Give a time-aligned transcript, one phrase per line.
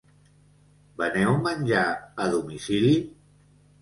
[1.01, 1.85] Veneu menjar
[2.25, 2.97] a domicili?